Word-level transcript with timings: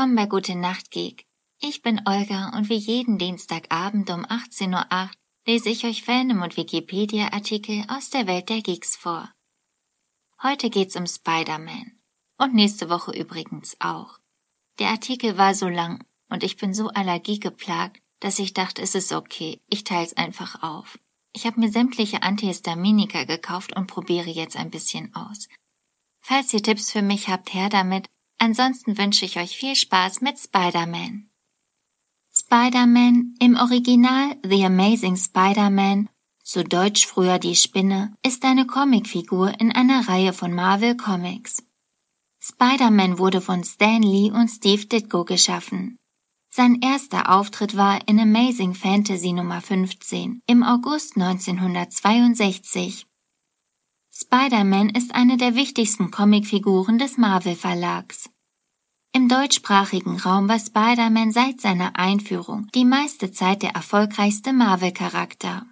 Willkommen 0.00 0.16
bei 0.16 0.24
Gute 0.24 0.54
Nacht 0.56 0.90
Geek. 0.90 1.26
Ich 1.60 1.82
bin 1.82 2.00
Olga 2.06 2.56
und 2.56 2.70
wie 2.70 2.76
jeden 2.76 3.18
Dienstagabend 3.18 4.08
um 4.08 4.24
18.08 4.24 4.72
Uhr 4.72 5.10
lese 5.46 5.68
ich 5.68 5.84
euch 5.84 6.04
Fandom 6.04 6.40
und 6.40 6.56
Wikipedia-Artikel 6.56 7.84
aus 7.86 8.08
der 8.08 8.26
Welt 8.26 8.48
der 8.48 8.62
Geeks 8.62 8.96
vor. 8.96 9.30
Heute 10.42 10.70
geht's 10.70 10.96
um 10.96 11.06
Spider-Man. 11.06 12.00
Und 12.38 12.54
nächste 12.54 12.88
Woche 12.88 13.12
übrigens 13.12 13.76
auch. 13.78 14.18
Der 14.78 14.88
Artikel 14.88 15.36
war 15.36 15.54
so 15.54 15.68
lang 15.68 16.02
und 16.30 16.44
ich 16.44 16.56
bin 16.56 16.72
so 16.72 16.88
allergiegeplagt, 16.88 18.00
dass 18.20 18.38
ich 18.38 18.54
dachte, 18.54 18.80
es 18.80 18.94
ist 18.94 19.12
okay, 19.12 19.60
ich 19.68 19.84
teil's 19.84 20.16
einfach 20.16 20.62
auf. 20.62 20.98
Ich 21.34 21.44
habe 21.44 21.60
mir 21.60 21.70
sämtliche 21.70 22.22
Antihistaminika 22.22 23.24
gekauft 23.24 23.76
und 23.76 23.86
probiere 23.86 24.30
jetzt 24.30 24.56
ein 24.56 24.70
bisschen 24.70 25.14
aus. 25.14 25.46
Falls 26.22 26.54
ihr 26.54 26.62
Tipps 26.62 26.90
für 26.90 27.02
mich 27.02 27.28
habt, 27.28 27.52
her 27.52 27.68
damit 27.68 28.08
Ansonsten 28.42 28.96
wünsche 28.96 29.26
ich 29.26 29.38
euch 29.38 29.54
viel 29.54 29.76
Spaß 29.76 30.22
mit 30.22 30.38
Spider-Man. 30.38 31.28
Spider-Man, 32.32 33.34
im 33.38 33.56
Original 33.56 34.34
The 34.42 34.64
Amazing 34.64 35.16
Spider-Man, 35.16 36.08
zu 36.42 36.64
Deutsch 36.64 37.06
früher 37.06 37.38
die 37.38 37.54
Spinne, 37.54 38.14
ist 38.24 38.42
eine 38.44 38.66
Comicfigur 38.66 39.60
in 39.60 39.72
einer 39.72 40.08
Reihe 40.08 40.32
von 40.32 40.54
Marvel 40.54 40.96
Comics. 40.96 41.62
Spider-Man 42.40 43.18
wurde 43.18 43.42
von 43.42 43.62
Stan 43.62 44.02
Lee 44.02 44.30
und 44.30 44.48
Steve 44.48 44.86
Ditko 44.86 45.26
geschaffen. 45.26 45.98
Sein 46.48 46.80
erster 46.80 47.30
Auftritt 47.30 47.76
war 47.76 48.08
in 48.08 48.18
Amazing 48.18 48.74
Fantasy 48.74 49.32
Nummer 49.32 49.60
15 49.60 50.40
im 50.46 50.62
August 50.62 51.16
1962. 51.16 53.06
Spider-Man 54.12 54.90
ist 54.90 55.14
eine 55.14 55.36
der 55.36 55.54
wichtigsten 55.54 56.10
Comicfiguren 56.10 56.98
des 56.98 57.16
Marvel 57.16 57.54
Verlags. 57.54 58.28
Im 59.12 59.28
deutschsprachigen 59.28 60.18
Raum 60.18 60.48
war 60.48 60.58
Spider-Man 60.58 61.30
seit 61.30 61.60
seiner 61.60 61.96
Einführung 61.96 62.66
die 62.74 62.84
meiste 62.84 63.30
Zeit 63.30 63.62
der 63.62 63.70
erfolgreichste 63.70 64.52
Marvel-Charakter. 64.52 65.64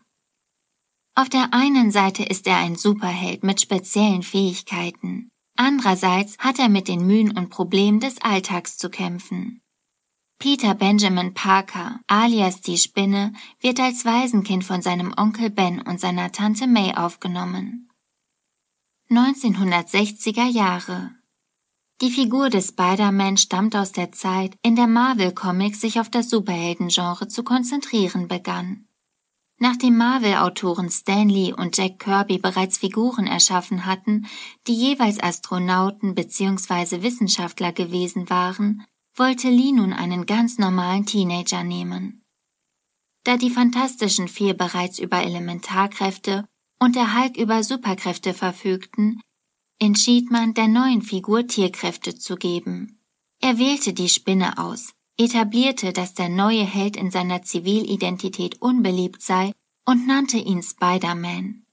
Auf 1.17 1.29
der 1.29 1.53
einen 1.53 1.91
Seite 1.91 2.23
ist 2.23 2.47
er 2.47 2.59
ein 2.59 2.77
Superheld 2.77 3.43
mit 3.43 3.61
speziellen 3.61 4.23
Fähigkeiten. 4.23 5.31
Andererseits 5.57 6.39
hat 6.39 6.61
er 6.61 6.69
mit 6.69 6.87
den 6.87 7.05
Mühen 7.05 7.37
und 7.37 7.51
Problemen 7.51 7.99
des 7.99 8.23
Alltags 8.23 8.79
zu 8.79 8.89
kämpfen. 8.89 9.61
Peter 10.39 10.77
Benjamin 10.77 11.35
Parker, 11.35 11.99
alias 12.07 12.61
die 12.61 12.79
Spinne, 12.79 13.33
wird 13.61 13.81
als 13.81 14.05
Waisenkind 14.05 14.63
von 14.63 14.81
seinem 14.81 15.13
Onkel 15.17 15.51
Ben 15.51 15.83
und 15.83 15.99
seiner 15.99 16.31
Tante 16.31 16.69
May 16.69 16.95
aufgenommen. 16.95 17.88
1960er 19.11 20.47
Jahre. 20.47 21.13
Die 22.03 22.11
Figur 22.11 22.51
des 22.51 22.69
Spider-Man 22.69 23.39
stammt 23.39 23.75
aus 23.75 23.93
der 23.93 24.13
Zeit, 24.13 24.55
in 24.63 24.77
der 24.77 24.87
Marvel 24.87 25.33
Comics 25.33 25.81
sich 25.81 25.99
auf 25.99 26.11
das 26.11 26.29
Superheldengenre 26.29 27.27
zu 27.27 27.43
konzentrieren 27.43 28.29
begann. 28.29 28.87
Nachdem 29.59 29.97
Marvel-Autoren 29.97 30.91
Stan 30.91 31.27
Lee 31.27 31.55
und 31.55 31.79
Jack 31.79 32.01
Kirby 32.01 32.37
bereits 32.37 32.77
Figuren 32.77 33.27
erschaffen 33.27 33.87
hatten, 33.87 34.27
die 34.67 34.75
jeweils 34.75 35.19
Astronauten 35.19 36.15
bzw. 36.15 37.03
Wissenschaftler 37.03 37.73
gewesen 37.73 38.29
waren, 38.29 38.85
wollte 39.17 39.49
Lee 39.49 39.73
nun 39.73 39.95
einen 39.95 40.27
ganz 40.27 40.59
normalen 40.59 41.07
Teenager 41.07 41.65
nehmen. 41.65 42.27
Da 43.25 43.39
die 43.39 43.51
Fantastischen 43.51 44.29
Vier 44.29 44.53
bereits 44.53 44.99
über 44.99 45.23
Elementarkräfte 45.23 46.47
und 46.79 46.97
der 46.97 47.19
Hulk 47.19 47.37
über 47.37 47.63
Superkräfte 47.63 48.35
verfügten, 48.35 49.21
entschied 49.81 50.31
man, 50.31 50.55
der 50.55 50.69
neuen 50.69 51.03
Figur 51.03 51.47
Tierkräfte 51.47 52.17
zu 52.17 52.37
geben. 52.37 53.01
Er 53.41 53.59
wählte 53.59 53.93
die 53.93 54.09
Spinne 54.09 54.59
aus, 54.59 54.93
etablierte, 55.17 55.93
dass 55.93 56.15
der 56.15 56.29
neue 56.29 56.65
Held 56.65 56.97
in 56.97 57.11
seiner 57.11 57.43
Zivilidentität 57.43 58.61
unbeliebt 58.61 59.23
sei 59.23 59.53
und 59.85 60.07
nannte 60.07 60.39
ihn 60.39 60.63
Spider-Man. 60.63 61.65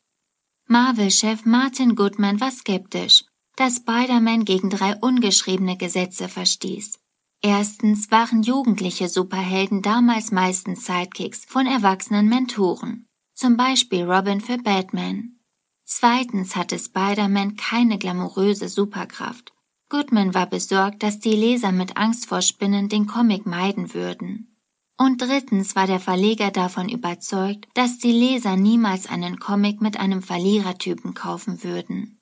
Marvel-Chef 0.68 1.46
Martin 1.46 1.96
Goodman 1.96 2.40
war 2.40 2.52
skeptisch, 2.52 3.24
dass 3.56 3.78
Spider-Man 3.78 4.46
gegen 4.46 4.70
drei 4.70 4.96
ungeschriebene 4.96 5.78
Gesetze 5.78 6.28
verstieß. 6.28 7.00
Erstens 7.42 8.10
waren 8.10 8.42
jugendliche 8.42 9.08
Superhelden 9.08 9.82
damals 9.82 10.32
meistens 10.32 10.86
Sidekicks 10.86 11.46
von 11.46 11.68
erwachsenen 11.68 12.28
Mentoren 12.28 13.05
zum 13.36 13.58
Beispiel 13.58 14.04
Robin 14.04 14.42
für 14.42 14.58
Batman. 14.58 15.40
Zweitens 15.84 16.56
hatte 16.56 16.80
Spider-Man 16.80 17.58
keine 17.58 18.00
glamouröse 18.00 18.70
Superkraft. 18.70 19.54
Goodman 19.90 20.34
war 20.34 20.48
besorgt, 20.48 21.04
dass 21.04 21.20
die 21.20 21.36
Leser 21.36 21.72
mit 21.72 21.96
Angst 21.98 22.28
vor 22.28 22.42
Spinnen 22.42 22.90
den 22.90 23.06
Comic 23.06 23.46
meiden 23.46 23.94
würden. 23.94 24.58
Und 24.98 25.22
drittens 25.22 25.76
war 25.76 25.86
der 25.86 26.00
Verleger 26.00 26.50
davon 26.50 26.90
überzeugt, 26.90 27.68
dass 27.74 28.00
die 28.00 28.14
Leser 28.14 28.56
niemals 28.56 29.08
einen 29.08 29.38
Comic 29.38 29.82
mit 29.82 30.00
einem 30.00 30.24
Verlierertypen 30.24 31.14
kaufen 31.14 31.64
würden. 31.64 32.20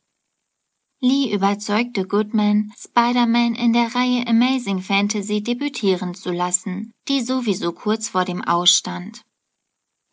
Lee 1.00 1.31
überzeugte 1.34 2.07
Goodman, 2.07 2.72
Spider-Man 2.78 3.56
in 3.56 3.73
der 3.73 3.94
Reihe 3.94 4.25
Amazing 4.25 4.81
Fantasy 4.81 5.44
debütieren 5.44 6.16
zu 6.16 6.31
lassen, 6.31 6.94
die 7.07 7.22
sowieso 7.22 7.73
kurz 7.73 8.09
vor 8.09 8.25
dem 8.25 8.41
Ausstand. 8.41 9.22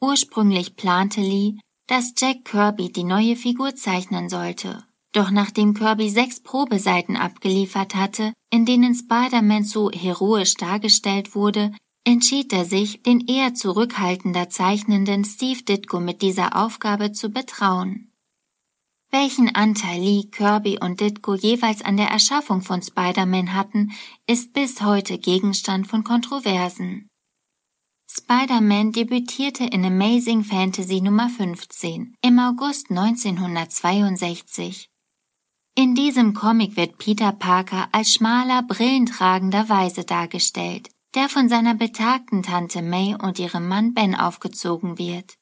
Ursprünglich 0.01 0.77
plante 0.77 1.21
Lee, 1.21 1.59
dass 1.87 2.15
Jack 2.17 2.45
Kirby 2.45 2.91
die 2.91 3.05
neue 3.05 3.37
Figur 3.37 3.75
zeichnen 3.77 4.29
sollte. 4.29 4.85
Doch 5.13 5.31
nachdem 5.31 5.75
Kirby 5.75 6.09
sechs 6.09 6.41
Probeseiten 6.41 7.17
abgeliefert 7.17 7.95
hatte, 7.95 8.33
in 8.51 8.65
denen 8.65 8.95
Spider-Man 8.95 9.65
zu 9.65 9.91
heroisch 9.91 10.55
dargestellt 10.55 11.35
wurde, 11.35 11.73
entschied 12.05 12.53
er 12.53 12.65
sich, 12.65 13.03
den 13.03 13.21
eher 13.27 13.55
zurückhaltender 13.55 14.49
zeichnenden 14.49 15.25
Steve 15.25 15.63
Ditko 15.65 16.01
mit 16.01 16.23
dieser 16.23 16.57
Aufgabe 16.57 17.13
zu 17.13 17.31
betrauen. 17.31 18.11
Welchen 19.11 19.53
Anteil 19.55 20.01
Lee, 20.01 20.29
Kirby 20.31 20.79
und 20.81 21.01
Ditko 21.01 21.35
jeweils 21.35 21.83
an 21.83 21.97
der 21.97 22.09
Erschaffung 22.09 22.63
von 22.63 22.81
Spider-Man 22.81 23.53
hatten, 23.55 23.91
ist 24.27 24.53
bis 24.53 24.81
heute 24.81 25.19
Gegenstand 25.19 25.89
von 25.89 26.05
Kontroversen. 26.05 27.10
Spider-Man 28.13 28.91
debütierte 28.91 29.63
in 29.63 29.85
Amazing 29.85 30.43
Fantasy 30.43 31.01
Nummer 31.01 31.29
15 31.29 32.17
im 32.23 32.39
August 32.41 32.91
1962. 32.91 34.91
In 35.77 35.95
diesem 35.95 36.35
Comic 36.35 36.77
wird 36.77 36.99
Peter 36.99 37.31
Parker 37.31 37.89
als 37.93 38.15
schmaler, 38.15 38.65
brillentragender 38.65 39.69
Weise 39.69 40.03
dargestellt, 40.03 40.91
der 41.15 41.29
von 41.29 41.49
seiner 41.49 41.77
betagten 41.77 42.43
Tante 42.43 42.83
May 42.83 43.15
und 43.15 43.39
ihrem 43.39 43.69
Mann 43.69 43.95
Ben 43.95 44.17
aufgezogen 44.17 44.99
wird. 44.99 45.35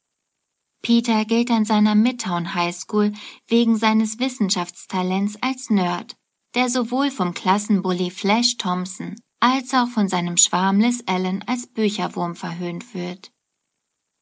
Peter 0.82 1.24
gilt 1.24 1.50
an 1.50 1.64
seiner 1.64 1.94
Midtown 1.94 2.52
High 2.52 2.76
School 2.76 3.14
wegen 3.46 3.78
seines 3.78 4.18
Wissenschaftstalents 4.18 5.38
als 5.40 5.70
Nerd, 5.70 6.16
der 6.54 6.68
sowohl 6.68 7.10
vom 7.10 7.32
Klassenbully 7.32 8.10
Flash 8.10 8.58
Thompson 8.58 9.16
als 9.40 9.72
auch 9.74 9.88
von 9.88 10.08
seinem 10.08 10.36
Schwarm 10.36 10.80
Liz 10.80 11.02
Allen 11.06 11.42
als 11.46 11.66
Bücherwurm 11.66 12.34
verhöhnt 12.34 12.94
wird. 12.94 13.30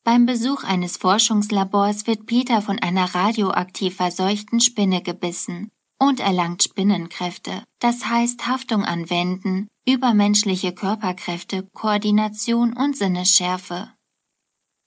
Beim 0.05 0.25
Besuch 0.27 0.63
eines 0.63 0.99
Forschungslabors 0.99 2.07
wird 2.07 2.27
Peter 2.27 2.63
von 2.63 2.79
einer 2.79 3.15
radioaktiv 3.15 3.97
verseuchten 3.97 4.61
Spinne 4.61 5.03
gebissen 5.03 5.71
und 5.99 6.21
erlangt 6.21 6.63
Spinnenkräfte, 6.63 7.65
das 7.81 8.07
heißt 8.07 8.47
Haftung 8.47 8.85
an 8.85 9.11
Wänden, 9.11 9.69
übermenschliche 9.87 10.73
Körperkräfte, 10.73 11.69
Koordination 11.73 12.73
und 12.73 12.97
Sinnesschärfe. 12.97 13.93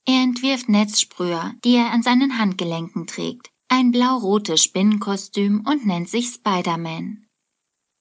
Er 0.06 0.22
entwirft 0.22 0.68
Netzsprüher, 0.68 1.54
die 1.64 1.74
er 1.74 1.90
an 1.92 2.02
seinen 2.02 2.38
Handgelenken 2.38 3.06
trägt, 3.06 3.50
ein 3.68 3.92
blau-rotes 3.92 4.62
Spinnenkostüm 4.62 5.64
und 5.66 5.86
nennt 5.86 6.08
sich 6.08 6.28
Spider-Man. 6.28 7.26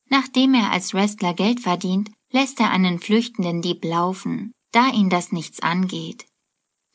Nachdem 0.09 0.53
er 0.53 0.71
als 0.71 0.93
Wrestler 0.93 1.33
Geld 1.33 1.59
verdient, 1.59 2.11
lässt 2.31 2.59
er 2.59 2.71
einen 2.71 2.99
flüchtenden 2.99 3.61
Dieb 3.61 3.83
laufen, 3.83 4.53
da 4.71 4.89
ihn 4.89 5.09
das 5.09 5.31
nichts 5.31 5.61
angeht. 5.61 6.25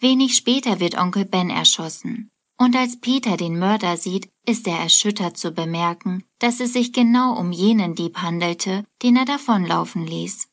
Wenig 0.00 0.36
später 0.36 0.80
wird 0.80 0.96
Onkel 0.96 1.24
Ben 1.24 1.50
erschossen, 1.50 2.30
und 2.58 2.76
als 2.76 3.00
Peter 3.00 3.36
den 3.36 3.58
Mörder 3.58 3.96
sieht, 3.96 4.28
ist 4.46 4.66
er 4.66 4.78
erschüttert 4.78 5.36
zu 5.36 5.52
bemerken, 5.52 6.24
dass 6.38 6.60
es 6.60 6.72
sich 6.72 6.92
genau 6.92 7.38
um 7.38 7.52
jenen 7.52 7.94
Dieb 7.94 8.18
handelte, 8.18 8.84
den 9.02 9.16
er 9.16 9.24
davonlaufen 9.24 10.06
ließ. 10.06 10.48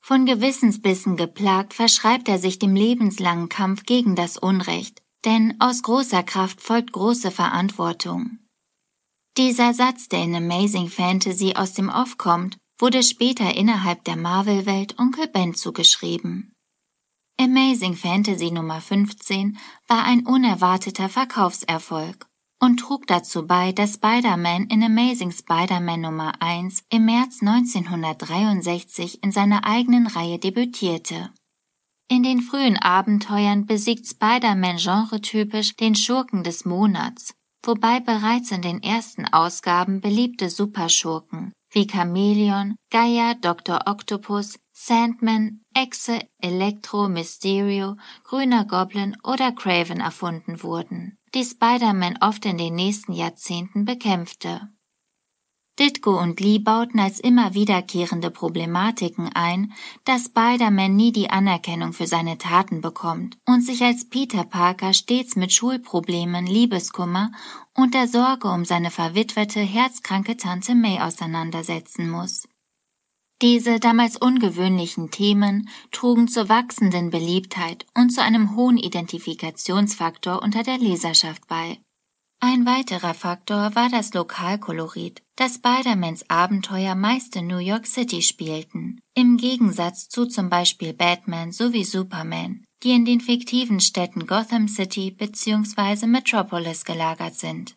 Von 0.00 0.26
Gewissensbissen 0.26 1.16
geplagt 1.16 1.72
verschreibt 1.74 2.28
er 2.28 2.38
sich 2.38 2.58
dem 2.58 2.74
lebenslangen 2.74 3.48
Kampf 3.48 3.84
gegen 3.84 4.14
das 4.16 4.36
Unrecht, 4.36 5.02
denn 5.24 5.58
aus 5.60 5.82
großer 5.82 6.22
Kraft 6.22 6.60
folgt 6.60 6.92
große 6.92 7.30
Verantwortung. 7.30 8.38
Dieser 9.36 9.74
Satz, 9.74 10.08
der 10.08 10.22
in 10.22 10.34
Amazing 10.34 10.88
Fantasy 10.88 11.54
aus 11.56 11.72
dem 11.72 11.88
Off 11.88 12.18
kommt, 12.18 12.58
wurde 12.78 13.02
später 13.02 13.54
innerhalb 13.54 14.04
der 14.04 14.16
Marvel-Welt 14.16 14.98
Onkel 14.98 15.28
Ben 15.28 15.54
zugeschrieben. 15.54 16.52
Amazing 17.38 17.96
Fantasy 17.96 18.50
Nummer 18.50 18.80
15 18.80 19.58
war 19.88 20.04
ein 20.04 20.24
unerwarteter 20.24 21.08
Verkaufserfolg 21.08 22.26
und 22.60 22.78
trug 22.78 23.06
dazu 23.06 23.46
bei, 23.46 23.72
dass 23.72 23.94
Spider-Man 23.94 24.66
in 24.68 24.82
Amazing 24.82 25.32
Spider-Man 25.32 26.00
Nummer 26.00 26.40
1 26.40 26.84
im 26.90 27.04
März 27.06 27.40
1963 27.42 29.22
in 29.22 29.32
seiner 29.32 29.64
eigenen 29.64 30.06
Reihe 30.06 30.38
debütierte. 30.38 31.30
In 32.08 32.22
den 32.22 32.40
frühen 32.40 32.76
Abenteuern 32.76 33.66
besiegt 33.66 34.06
Spider-Man 34.06 34.76
genretypisch 34.76 35.74
den 35.74 35.94
Schurken 35.94 36.44
des 36.44 36.64
Monats, 36.64 37.34
wobei 37.64 37.98
bereits 37.98 38.52
in 38.52 38.62
den 38.62 38.82
ersten 38.82 39.26
Ausgaben 39.26 40.00
beliebte 40.00 40.50
Superschurken 40.50 41.52
wie 41.74 41.86
Chameleon, 41.86 42.76
Gaia, 42.90 43.34
Dr. 43.34 43.82
Octopus, 43.86 44.58
Sandman, 44.72 45.60
Echse, 45.74 46.20
Electro, 46.40 47.08
Mysterio, 47.08 47.96
Grüner 48.22 48.64
Goblin 48.64 49.16
oder 49.22 49.52
Craven 49.52 50.00
erfunden 50.00 50.62
wurden, 50.62 51.18
die 51.34 51.44
Spider-Man 51.44 52.18
oft 52.20 52.46
in 52.46 52.58
den 52.58 52.74
nächsten 52.74 53.12
Jahrzehnten 53.12 53.84
bekämpfte. 53.84 54.68
Ditko 55.78 56.20
und 56.20 56.38
Lee 56.38 56.60
bauten 56.60 57.00
als 57.00 57.18
immer 57.18 57.54
wiederkehrende 57.54 58.30
Problematiken 58.30 59.30
ein, 59.34 59.72
dass 60.04 60.26
Spider-Man 60.26 60.94
nie 60.94 61.10
die 61.10 61.30
Anerkennung 61.30 61.92
für 61.92 62.06
seine 62.06 62.38
Taten 62.38 62.80
bekommt 62.80 63.38
und 63.44 63.62
sich 63.62 63.82
als 63.82 64.08
Peter 64.08 64.44
Parker 64.44 64.92
stets 64.92 65.34
mit 65.34 65.52
Schulproblemen, 65.52 66.46
Liebeskummer 66.46 67.32
und 67.74 67.94
der 67.94 68.06
Sorge 68.06 68.48
um 68.48 68.64
seine 68.64 68.92
verwitwete, 68.92 69.60
herzkranke 69.60 70.36
Tante 70.36 70.76
May 70.76 71.00
auseinandersetzen 71.00 72.08
muss. 72.08 72.46
Diese 73.42 73.80
damals 73.80 74.16
ungewöhnlichen 74.16 75.10
Themen 75.10 75.68
trugen 75.90 76.28
zur 76.28 76.48
wachsenden 76.48 77.10
Beliebtheit 77.10 77.84
und 77.94 78.10
zu 78.10 78.22
einem 78.22 78.54
hohen 78.54 78.78
Identifikationsfaktor 78.78 80.40
unter 80.40 80.62
der 80.62 80.78
Leserschaft 80.78 81.48
bei. 81.48 81.83
Ein 82.46 82.66
weiterer 82.66 83.14
Faktor 83.14 83.74
war 83.74 83.88
das 83.88 84.12
Lokalkolorit, 84.12 85.22
das 85.34 85.54
Spider-Mans 85.54 86.28
Abenteuer 86.28 86.94
meist 86.94 87.36
in 87.36 87.46
New 87.46 87.56
York 87.56 87.86
City 87.86 88.20
spielten, 88.20 89.00
im 89.14 89.38
Gegensatz 89.38 90.10
zu 90.10 90.26
zum 90.26 90.50
Beispiel 90.50 90.92
Batman 90.92 91.52
sowie 91.52 91.84
Superman, 91.84 92.62
die 92.82 92.90
in 92.90 93.06
den 93.06 93.22
fiktiven 93.22 93.80
Städten 93.80 94.26
Gotham 94.26 94.68
City 94.68 95.10
bzw. 95.10 96.06
Metropolis 96.06 96.84
gelagert 96.84 97.34
sind. 97.34 97.76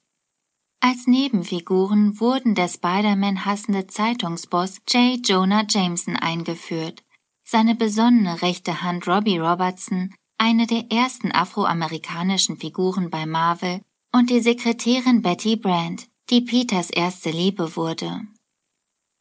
Als 0.81 1.07
Nebenfiguren 1.07 2.19
wurden 2.19 2.53
der 2.53 2.67
Spider-Man 2.67 3.45
hassende 3.45 3.87
Zeitungsboss 3.87 4.81
J. 4.89 5.25
Jonah 5.25 5.63
Jameson 5.69 6.17
eingeführt, 6.17 7.05
seine 7.45 7.73
besonnene 7.73 8.41
rechte 8.41 8.81
Hand 8.81 9.07
Robbie 9.07 9.37
Robertson, 9.37 10.13
eine 10.37 10.67
der 10.67 10.91
ersten 10.91 11.31
afroamerikanischen 11.31 12.57
Figuren 12.57 13.09
bei 13.09 13.25
Marvel, 13.25 13.79
und 14.17 14.31
die 14.31 14.41
Sekretärin 14.41 15.21
Betty 15.21 15.55
Brand, 15.55 16.07
die 16.31 16.41
Peters 16.41 16.89
erste 16.89 17.29
Liebe 17.29 17.75
wurde. 17.75 18.21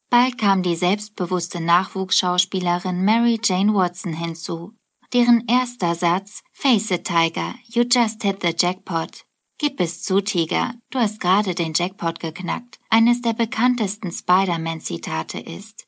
Bald 0.08 0.38
kam 0.38 0.62
die 0.62 0.74
selbstbewusste 0.74 1.60
Nachwuchsschauspielerin 1.60 3.04
Mary 3.04 3.38
Jane 3.44 3.74
Watson 3.74 4.14
hinzu, 4.14 4.72
deren 5.12 5.44
erster 5.48 5.94
Satz 5.94 6.42
Face 6.54 6.90
it, 6.90 7.04
Tiger, 7.04 7.56
you 7.66 7.82
just 7.82 8.22
hit 8.22 8.40
the 8.40 8.54
jackpot. 8.56 9.26
Gib 9.58 9.80
es 9.80 10.02
zu, 10.02 10.22
Tiger, 10.22 10.74
du 10.90 10.98
hast 10.98 11.20
gerade 11.20 11.54
den 11.54 11.74
Jackpot 11.74 12.18
geknackt, 12.18 12.78
eines 12.88 13.20
der 13.20 13.34
bekanntesten 13.34 14.10
Spider-Man-Zitate 14.10 15.40
ist. 15.40 15.86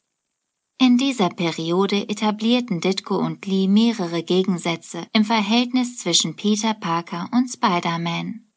In 0.79 0.99
dieser 0.99 1.31
Periode 1.31 2.09
etablierten 2.11 2.83
Ditko 2.83 3.17
und 3.17 3.47
Lee 3.47 3.69
mehrere 3.69 4.23
Gegensätze 4.23 5.07
im 5.15 5.25
Verhältnis 5.25 5.97
zwischen 5.97 6.37
Peter 6.37 6.75
Parker 6.75 7.31
und 7.33 7.49
Spider-Man. 7.49 8.48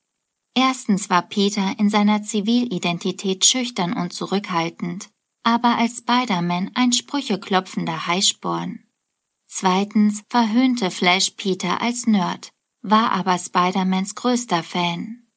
Erstens 0.54 1.10
war 1.10 1.22
Peter 1.22 1.80
in 1.80 1.90
seiner 1.90 2.24
Zivilidentität 2.24 3.46
schüchtern 3.46 3.94
und 3.94 4.12
zurückhaltend, 4.12 5.10
aber 5.44 5.78
als 5.78 6.00
Spider-Man 6.00 6.72
ein 6.74 6.92
sprücheklopfender 6.92 8.08
Heißsporn. 8.08 8.86
Zweitens 9.48 10.24
verhöhnte 10.30 10.92
Flash 10.92 11.32
Peter 11.32 11.82
als 11.82 12.06
Nerd, 12.06 12.52
war 12.82 13.12
aber 13.12 13.38
Spider-Mans 13.38 14.16
größter 14.16 14.64
Fan. 14.64 15.28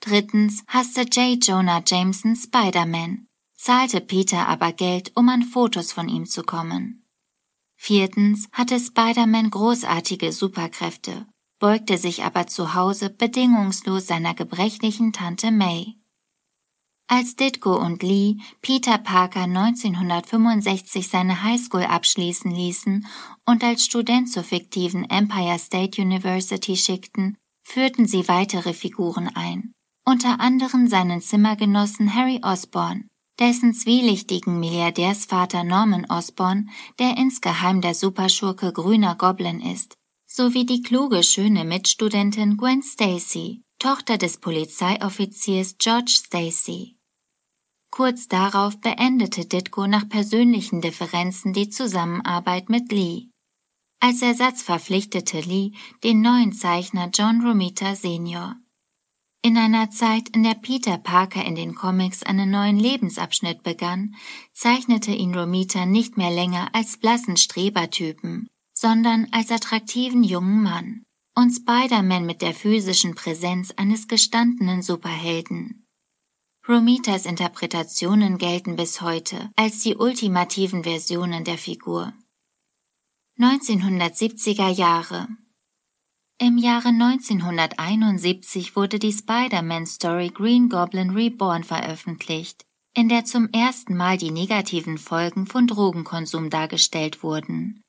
Drittens 0.00 0.64
hasste 0.66 1.02
J. 1.02 1.44
Jonah 1.44 1.82
Jameson 1.86 2.36
Spider-Man, 2.36 3.28
zahlte 3.54 4.00
Peter 4.00 4.48
aber 4.48 4.72
Geld, 4.72 5.12
um 5.14 5.28
an 5.28 5.42
Fotos 5.42 5.92
von 5.92 6.08
ihm 6.08 6.26
zu 6.26 6.42
kommen. 6.42 7.06
Viertens 7.76 8.48
hatte 8.52 8.78
Spider-Man 8.78 9.50
großartige 9.50 10.32
Superkräfte 10.32 11.26
beugte 11.62 11.96
sich 11.96 12.24
aber 12.24 12.48
zu 12.48 12.74
Hause 12.74 13.08
bedingungslos 13.08 14.08
seiner 14.08 14.34
gebrechlichen 14.34 15.12
Tante 15.12 15.52
May. 15.52 15.94
Als 17.06 17.36
Ditko 17.36 17.76
und 17.76 18.02
Lee 18.02 18.38
Peter 18.62 18.98
Parker 18.98 19.42
1965 19.42 21.06
seine 21.06 21.44
Highschool 21.44 21.84
abschließen 21.84 22.50
ließen 22.50 23.06
und 23.46 23.62
als 23.62 23.84
Student 23.84 24.28
zur 24.28 24.42
fiktiven 24.42 25.08
Empire 25.08 25.56
State 25.60 26.02
University 26.02 26.76
schickten, 26.76 27.38
führten 27.62 28.08
sie 28.08 28.26
weitere 28.26 28.72
Figuren 28.72 29.30
ein, 29.32 29.72
unter 30.04 30.40
anderem 30.40 30.88
seinen 30.88 31.20
Zimmergenossen 31.20 32.12
Harry 32.12 32.40
Osborn, 32.42 33.08
dessen 33.38 33.72
zwielichtigen 33.72 34.58
Milliardärsvater 34.58 35.62
Norman 35.62 36.06
Osborn, 36.10 36.70
der 36.98 37.16
insgeheim 37.18 37.80
der 37.80 37.94
Superschurke 37.94 38.72
Grüner 38.72 39.14
Goblin 39.14 39.60
ist, 39.60 39.96
sowie 40.34 40.64
die 40.64 40.80
kluge, 40.80 41.22
schöne 41.22 41.64
Mitstudentin 41.64 42.56
Gwen 42.56 42.82
Stacy, 42.82 43.62
Tochter 43.78 44.16
des 44.16 44.38
Polizeioffiziers 44.38 45.76
George 45.76 46.10
Stacy. 46.24 46.96
Kurz 47.90 48.28
darauf 48.28 48.80
beendete 48.80 49.44
Ditko 49.44 49.86
nach 49.86 50.08
persönlichen 50.08 50.80
Differenzen 50.80 51.52
die 51.52 51.68
Zusammenarbeit 51.68 52.70
mit 52.70 52.90
Lee. 52.90 53.28
Als 54.00 54.22
Ersatz 54.22 54.62
verpflichtete 54.62 55.40
Lee 55.40 55.72
den 56.02 56.22
neuen 56.22 56.54
Zeichner 56.54 57.10
John 57.12 57.46
Romita 57.46 57.94
Sr. 57.94 58.56
In 59.42 59.58
einer 59.58 59.90
Zeit, 59.90 60.30
in 60.30 60.44
der 60.44 60.54
Peter 60.54 60.96
Parker 60.96 61.44
in 61.44 61.56
den 61.56 61.74
Comics 61.74 62.22
einen 62.22 62.50
neuen 62.50 62.78
Lebensabschnitt 62.78 63.62
begann, 63.62 64.14
zeichnete 64.54 65.10
ihn 65.10 65.34
Romita 65.34 65.84
nicht 65.84 66.16
mehr 66.16 66.30
länger 66.30 66.70
als 66.72 66.96
blassen 66.96 67.36
Strebertypen, 67.36 68.48
sondern 68.82 69.28
als 69.30 69.52
attraktiven 69.52 70.24
jungen 70.24 70.60
Mann 70.60 71.04
und 71.36 71.52
Spider-Man 71.52 72.26
mit 72.26 72.42
der 72.42 72.52
physischen 72.52 73.14
Präsenz 73.14 73.70
eines 73.76 74.08
gestandenen 74.08 74.82
Superhelden. 74.82 75.86
Romitas 76.68 77.24
Interpretationen 77.24 78.38
gelten 78.38 78.74
bis 78.74 79.00
heute 79.00 79.52
als 79.54 79.82
die 79.84 79.94
ultimativen 79.94 80.82
Versionen 80.82 81.44
der 81.44 81.58
Figur. 81.58 82.12
1970er 83.38 84.68
Jahre 84.68 85.28
Im 86.38 86.58
Jahre 86.58 86.88
1971 86.88 88.74
wurde 88.74 88.98
die 88.98 89.12
Spider-Man-Story 89.12 90.30
Green 90.30 90.68
Goblin 90.68 91.10
Reborn 91.10 91.62
veröffentlicht, 91.62 92.64
in 92.94 93.08
der 93.08 93.24
zum 93.24 93.48
ersten 93.52 93.96
Mal 93.96 94.18
die 94.18 94.32
negativen 94.32 94.98
Folgen 94.98 95.46
von 95.46 95.68
Drogenkonsum 95.68 96.50
dargestellt 96.50 97.22
wurden. 97.22 97.81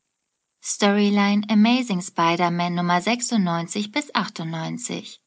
Storyline 0.66 1.44
Amazing 1.50 2.02
Spider-Man 2.02 2.76
Nummer 2.76 3.02
96 3.02 3.92
bis 3.92 4.16
98. 4.16 5.20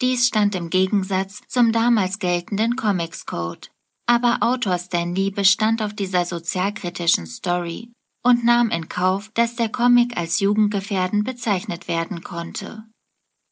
Dies 0.00 0.26
stand 0.26 0.54
im 0.54 0.70
Gegensatz 0.70 1.42
zum 1.48 1.70
damals 1.70 2.18
geltenden 2.18 2.74
Comics 2.74 3.26
Code. 3.26 3.68
Aber 4.06 4.38
Autor 4.40 4.78
Stan 4.78 5.14
Lee 5.14 5.28
bestand 5.28 5.82
auf 5.82 5.92
dieser 5.92 6.24
sozialkritischen 6.24 7.26
Story 7.26 7.92
und 8.22 8.46
nahm 8.46 8.70
in 8.70 8.88
Kauf, 8.88 9.30
dass 9.34 9.54
der 9.54 9.68
Comic 9.68 10.16
als 10.16 10.40
jugendgefährdend 10.40 11.24
bezeichnet 11.24 11.86
werden 11.86 12.24
konnte. 12.24 12.84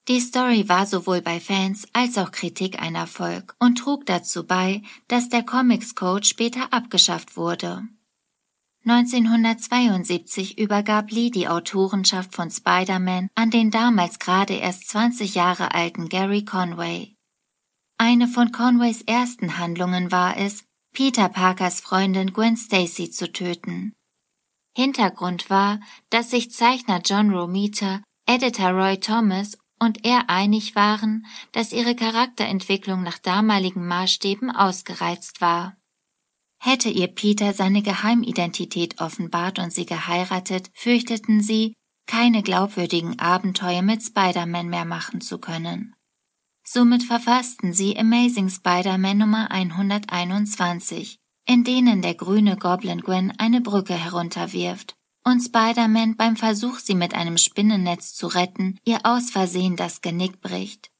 Die 0.08 0.20
Story 0.20 0.70
war 0.70 0.86
sowohl 0.86 1.20
bei 1.20 1.40
Fans 1.40 1.86
als 1.92 2.16
auch 2.16 2.30
Kritik 2.30 2.80
ein 2.80 2.94
Erfolg 2.94 3.54
und 3.58 3.76
trug 3.76 4.06
dazu 4.06 4.46
bei, 4.46 4.80
dass 5.08 5.28
der 5.28 5.42
Comics 5.42 5.94
Code 5.94 6.24
später 6.24 6.72
abgeschafft 6.72 7.36
wurde. 7.36 7.86
1972 8.84 10.58
übergab 10.58 11.10
Lee 11.12 11.30
die 11.30 11.46
Autorenschaft 11.46 12.34
von 12.34 12.50
Spider-Man 12.50 13.28
an 13.36 13.50
den 13.50 13.70
damals 13.70 14.18
gerade 14.18 14.54
erst 14.54 14.88
20 14.88 15.36
Jahre 15.36 15.72
alten 15.72 16.08
Gary 16.08 16.44
Conway. 16.44 17.14
Eine 17.96 18.26
von 18.26 18.50
Conways 18.50 19.02
ersten 19.02 19.58
Handlungen 19.58 20.10
war 20.10 20.36
es, 20.36 20.64
Peter 20.92 21.28
Parkers 21.28 21.80
Freundin 21.80 22.32
Gwen 22.32 22.56
Stacy 22.56 23.10
zu 23.10 23.30
töten. 23.30 23.94
Hintergrund 24.76 25.48
war, 25.48 25.78
dass 26.10 26.30
sich 26.30 26.50
Zeichner 26.50 27.00
John 27.04 27.30
Romita, 27.30 28.02
Editor 28.26 28.70
Roy 28.70 28.98
Thomas 28.98 29.56
und 29.78 30.04
er 30.04 30.28
einig 30.28 30.74
waren, 30.74 31.26
dass 31.52 31.72
ihre 31.72 31.94
Charakterentwicklung 31.94 33.02
nach 33.02 33.18
damaligen 33.18 33.86
Maßstäben 33.86 34.50
ausgereizt 34.50 35.40
war. 35.40 35.76
Hätte 36.64 36.90
ihr 36.90 37.08
Peter 37.08 37.52
seine 37.52 37.82
Geheimidentität 37.82 39.00
offenbart 39.00 39.58
und 39.58 39.72
sie 39.72 39.84
geheiratet, 39.84 40.70
fürchteten 40.74 41.42
sie, 41.42 41.74
keine 42.06 42.44
glaubwürdigen 42.44 43.18
Abenteuer 43.18 43.82
mit 43.82 44.00
Spider-Man 44.00 44.68
mehr 44.68 44.84
machen 44.84 45.20
zu 45.20 45.38
können. 45.38 45.92
Somit 46.62 47.02
verfassten 47.02 47.72
sie 47.72 47.98
Amazing 47.98 48.48
Spider-Man 48.48 49.18
Nummer 49.18 49.50
121, 49.50 51.18
in 51.48 51.64
denen 51.64 52.00
der 52.00 52.14
grüne 52.14 52.56
Goblin 52.56 53.00
Gwen 53.00 53.32
eine 53.38 53.60
Brücke 53.60 53.94
herunterwirft 53.94 54.94
und 55.24 55.40
Spider-Man 55.40 56.16
beim 56.16 56.36
Versuch, 56.36 56.78
sie 56.78 56.94
mit 56.94 57.12
einem 57.12 57.38
Spinnennetz 57.38 58.14
zu 58.14 58.28
retten, 58.28 58.78
ihr 58.84 59.00
aus 59.02 59.32
Versehen 59.32 59.74
das 59.74 60.00
Genick 60.00 60.40
bricht. 60.40 60.92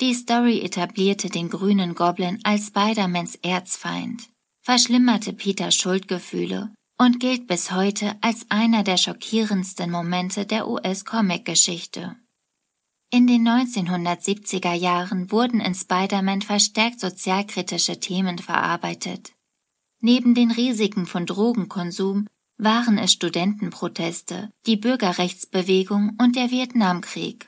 Die 0.00 0.14
Story 0.14 0.60
etablierte 0.60 1.28
den 1.28 1.50
grünen 1.50 1.94
Goblin 1.94 2.40
als 2.42 2.66
Spider-Mans 2.66 3.36
Erzfeind, 3.36 4.31
verschlimmerte 4.62 5.32
Peters 5.32 5.74
Schuldgefühle 5.74 6.72
und 6.98 7.18
gilt 7.18 7.48
bis 7.48 7.72
heute 7.72 8.16
als 8.20 8.46
einer 8.48 8.84
der 8.84 8.96
schockierendsten 8.96 9.90
Momente 9.90 10.46
der 10.46 10.68
US-Comic-Geschichte. 10.68 12.16
In 13.10 13.26
den 13.26 13.46
1970er 13.46 14.72
Jahren 14.72 15.30
wurden 15.30 15.60
in 15.60 15.74
Spider-Man 15.74 16.42
verstärkt 16.42 17.00
sozialkritische 17.00 18.00
Themen 18.00 18.38
verarbeitet. 18.38 19.32
Neben 20.00 20.34
den 20.34 20.50
Risiken 20.50 21.06
von 21.06 21.26
Drogenkonsum 21.26 22.26
waren 22.56 22.98
es 22.98 23.12
Studentenproteste, 23.12 24.50
die 24.66 24.76
Bürgerrechtsbewegung 24.76 26.16
und 26.20 26.36
der 26.36 26.50
Vietnamkrieg. 26.50 27.46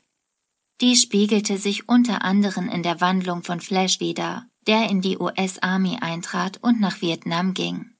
Dies 0.81 1.01
spiegelte 1.01 1.57
sich 1.57 1.87
unter 1.87 2.23
anderem 2.23 2.67
in 2.67 2.83
der 2.83 2.99
Wandlung 2.99 3.43
von 3.43 3.61
Flash 3.61 4.01
wieder, 4.01 4.47
der 4.67 4.89
in 4.89 5.01
die 5.01 5.17
US-Army 5.17 5.97
eintrat 6.01 6.57
und 6.61 6.79
nach 6.79 7.01
Vietnam 7.01 7.53
ging. 7.53 7.91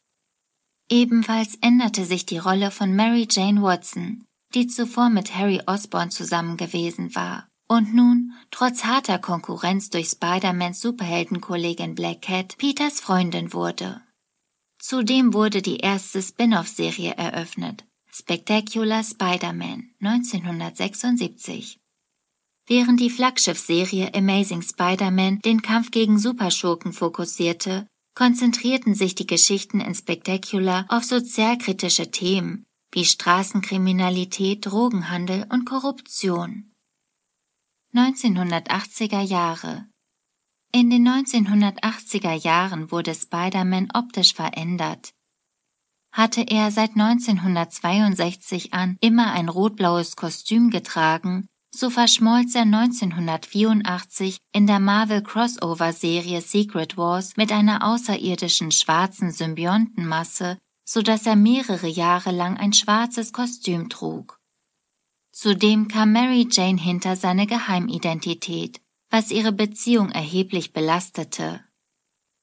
Ebenfalls 0.90 1.56
änderte 1.62 2.06
sich 2.06 2.26
die 2.26 2.38
Rolle 2.38 2.72
von 2.72 2.96
Mary 2.96 3.28
Jane 3.30 3.62
Watson, 3.62 4.26
die 4.54 4.68
zuvor 4.68 5.10
mit 5.10 5.36
Harry 5.36 5.62
Osborn 5.66 6.12
zusammen 6.12 6.58
gewesen 6.58 7.16
war 7.16 7.48
und 7.68 7.96
nun, 7.96 8.34
trotz 8.52 8.84
harter 8.86 9.20
Konkurrenz 9.20 9.90
durch 9.90 10.10
Spider-Mans 10.10 10.82
Superheldenkollegin 10.82 11.96
Black 11.96 12.22
Cat, 12.22 12.58
Peters 12.58 13.00
Freundin 13.00 13.54
wurde. 13.54 14.02
Zudem 14.78 15.34
wurde 15.34 15.62
die 15.62 15.78
erste 15.78 16.22
Spin-off-Serie 16.22 17.16
eröffnet, 17.16 17.86
Spectacular 18.12 19.04
Spider-Man 19.04 19.90
1976. 20.00 21.80
Während 22.68 23.00
die 23.00 23.10
Flaggschiff-Serie 23.10 24.14
Amazing 24.14 24.62
Spider-Man 24.62 25.40
den 25.40 25.62
Kampf 25.62 25.92
gegen 25.92 26.18
Superschurken 26.18 26.94
fokussierte, 26.94 27.88
konzentrierten 28.16 28.96
sich 28.96 29.14
die 29.16 29.28
Geschichten 29.28 29.80
in 29.80 29.94
Spectacular 29.94 30.86
auf 30.90 31.04
sozialkritische 31.04 32.12
Themen 32.12 32.66
wie 32.92 33.06
Straßenkriminalität, 33.06 34.66
Drogenhandel 34.66 35.46
und 35.50 35.66
Korruption. 35.66 36.72
1980er 37.94 39.22
Jahre 39.22 39.88
in 40.76 40.90
den 40.90 41.08
1980er 41.08 42.34
Jahren 42.34 42.92
wurde 42.92 43.16
Spider-Man 43.16 43.92
optisch 43.94 44.34
verändert. 44.34 45.14
Hatte 46.12 46.42
er 46.42 46.70
seit 46.70 46.98
1962 46.98 48.74
an 48.74 48.98
immer 49.00 49.32
ein 49.32 49.48
rot-blaues 49.48 50.18
Kostüm 50.18 50.72
getragen, 50.72 51.48
so 51.78 51.90
verschmolz 51.90 52.56
er 52.56 52.64
1984 52.64 54.38
in 54.54 54.68
der 54.68 54.80
Marvel 54.80 55.22
Crossover 55.22 55.94
Serie 55.94 56.42
Secret 56.42 56.98
Wars 56.98 57.38
mit 57.38 57.52
einer 57.52 57.86
außerirdischen 57.86 58.72
schwarzen 58.72 59.32
Symbiontenmasse, 59.32 60.58
so 60.84 61.02
dass 61.02 61.26
er 61.26 61.36
mehrere 61.36 61.88
Jahre 61.88 62.32
lang 62.32 62.58
ein 62.58 62.74
schwarzes 62.74 63.34
Kostüm 63.34 63.90
trug. 63.90 64.40
Zudem 65.32 65.88
kam 65.88 66.14
Mary 66.14 66.48
Jane 66.50 66.80
hinter 66.80 67.16
seine 67.16 67.46
Geheimidentität 67.46 68.80
was 69.10 69.32
ihre 69.32 69.54
Beziehung 69.54 70.12
erheblich 70.12 70.74
belastete. 70.74 71.64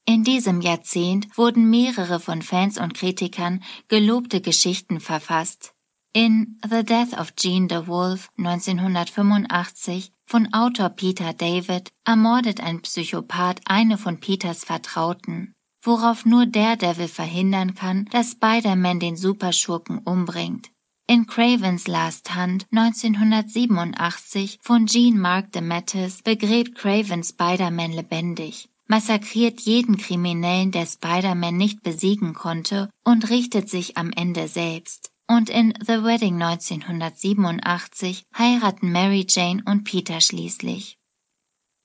In 0.06 0.24
diesem 0.24 0.62
Jahrzehnt 0.62 1.36
wurden 1.36 1.68
mehrere 1.68 2.18
von 2.18 2.40
Fans 2.40 2.78
und 2.78 2.94
Kritikern 2.94 3.62
gelobte 3.88 4.40
Geschichten 4.40 4.98
verfasst. 4.98 5.74
In 6.14 6.58
The 6.62 6.82
Death 6.82 7.18
of 7.18 7.36
Jean 7.36 7.70
the 7.70 7.86
Wolf 7.86 8.28
1985 8.36 10.12
von 10.26 10.52
Autor 10.52 10.90
Peter 10.90 11.32
David 11.32 11.88
ermordet 12.04 12.60
ein 12.60 12.82
Psychopath 12.82 13.62
eine 13.64 13.96
von 13.96 14.20
Peters 14.20 14.62
Vertrauten, 14.62 15.54
worauf 15.80 16.26
nur 16.26 16.44
Daredevil 16.44 17.08
verhindern 17.08 17.74
kann, 17.74 18.04
dass 18.10 18.32
Spider-Man 18.32 19.00
den 19.00 19.16
Superschurken 19.16 20.00
umbringt. 20.00 20.68
In 21.06 21.26
Cravens 21.26 21.88
Last 21.88 22.36
Hunt 22.36 22.66
1987 22.72 24.58
von 24.60 24.84
Jean 24.84 25.18
Mark 25.18 25.50
DeMatteis 25.52 26.20
begräbt 26.20 26.74
Craven 26.74 27.24
Spider-Man 27.24 27.92
lebendig, 27.92 28.68
massakriert 28.86 29.62
jeden 29.62 29.96
Kriminellen, 29.96 30.72
der 30.72 30.84
Spider-Man 30.84 31.56
nicht 31.56 31.82
besiegen 31.82 32.34
konnte 32.34 32.90
und 33.02 33.30
richtet 33.30 33.70
sich 33.70 33.96
am 33.96 34.10
Ende 34.12 34.46
selbst. 34.46 35.11
Und 35.32 35.48
in 35.48 35.72
The 35.80 36.04
Wedding 36.04 36.42
1987 36.42 38.26
heiraten 38.36 38.92
Mary 38.92 39.24
Jane 39.26 39.62
und 39.64 39.84
Peter 39.84 40.20
schließlich. 40.20 40.98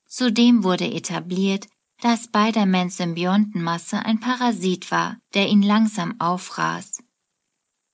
Zudem 0.06 0.64
wurde 0.64 0.84
etabliert, 0.84 1.66
dass 2.02 2.24
Spider-Mans 2.24 2.98
Symbiontenmasse 2.98 4.04
ein 4.04 4.20
Parasit 4.20 4.90
war, 4.90 5.16
der 5.32 5.48
ihn 5.48 5.62
langsam 5.62 6.20
auffraß. 6.20 7.02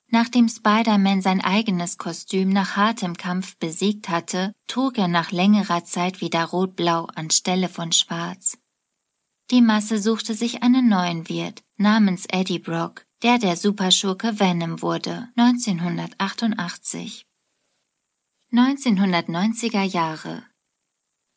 Nachdem 0.09 0.49
Spider-Man 0.49 1.23
sein 1.23 1.41
eigenes 1.41 1.99
Kostüm 1.99 2.49
nach 2.49 2.75
hartem 2.75 3.17
Kampf 3.17 3.57
besiegt 3.59 4.09
hatte, 4.09 4.57
trug 4.67 4.99
er 4.99 5.07
nach 5.07 5.31
längerer 5.31 5.85
Zeit 5.85 6.21
wieder 6.21 6.47
rot-blau 6.47 7.07
anstelle 7.15 7.69
von 7.69 7.93
schwarz. 7.93 8.59
Die 9.53 9.63
Masse 9.63 10.03
suchte 10.03 10.35
sich 10.35 10.65
einen 10.65 10.89
neuen 10.89 11.29
Wirt 11.29 11.63
namens 11.77 12.27
Eddie 12.27 12.59
Brock, 12.59 13.04
der 13.23 13.39
der 13.39 13.57
Superschurke 13.57 14.39
Venom 14.41 14.83
wurde, 14.83 15.29
1988. 15.37 17.27
1990er 18.53 19.83
Jahre 19.83 20.45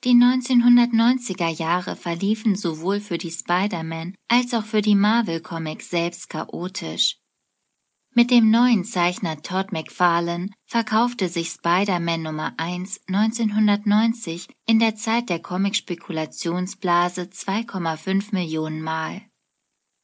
Die 0.03 0.13
1990er 0.13 1.49
Jahre 1.49 1.95
verliefen 1.95 2.55
sowohl 2.55 2.99
für 2.99 3.17
die 3.17 3.31
Spider-Man 3.31 4.15
als 4.27 4.53
auch 4.53 4.65
für 4.65 4.81
die 4.81 4.95
Marvel 4.95 5.41
Comics 5.41 5.89
selbst 5.89 6.29
chaotisch. 6.29 7.17
Mit 8.17 8.31
dem 8.31 8.49
neuen 8.49 8.83
Zeichner 8.83 9.41
Todd 9.43 9.71
McFarlane 9.71 10.49
verkaufte 10.65 11.29
sich 11.29 11.49
Spider-Man 11.49 12.23
Nummer 12.23 12.53
1 12.57 13.01
1990 13.07 14.47
in 14.65 14.79
der 14.79 14.95
Zeit 14.95 15.29
der 15.29 15.39
Comic-Spekulationsblase 15.39 17.23
2,5 17.23 18.33
Millionen 18.33 18.81
Mal. 18.81 19.21